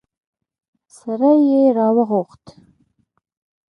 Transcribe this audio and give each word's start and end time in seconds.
سړی 0.95 1.33
يې 1.51 1.61
راوغوښت. 1.77 2.45